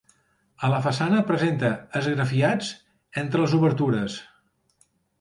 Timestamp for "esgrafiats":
2.01-2.73